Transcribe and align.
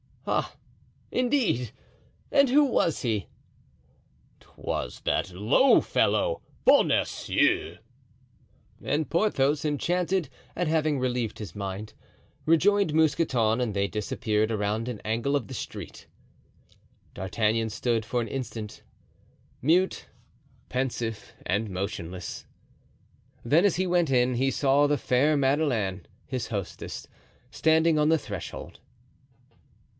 "Ah! 0.25 0.55
indeed! 1.11 1.71
and 2.31 2.49
who 2.49 2.63
was 2.63 3.01
he?" 3.03 3.27
"'Twas 4.39 5.01
that 5.01 5.31
low 5.31 5.79
fellow, 5.81 6.41
Bonacieux." 6.65 7.77
And 8.83 9.09
Porthos, 9.09 9.63
enchanted 9.65 10.29
at 10.55 10.67
having 10.67 10.97
relieved 10.99 11.37
his 11.37 11.53
mind, 11.55 11.93
rejoined 12.45 12.93
Mousqueton 12.95 13.59
and 13.61 13.73
they 13.75 13.87
disappeared 13.87 14.51
around 14.51 14.87
an 14.87 15.01
angle 15.03 15.35
of 15.35 15.47
the 15.47 15.53
street. 15.53 16.07
D'Artagnan 17.13 17.69
stood 17.69 18.03
for 18.05 18.21
an 18.21 18.27
instant, 18.27 18.81
mute, 19.61 20.05
pensive 20.69 21.33
and 21.45 21.69
motionless; 21.69 22.45
then, 23.43 23.65
as 23.65 23.75
he 23.75 23.85
went 23.85 24.09
in, 24.09 24.35
he 24.35 24.49
saw 24.49 24.87
the 24.87 24.97
fair 24.97 25.35
Madeleine, 25.37 26.05
his 26.25 26.47
hostess, 26.47 27.07
standing 27.51 27.99
on 27.99 28.09
the 28.09 28.17
threshold. 28.19 28.79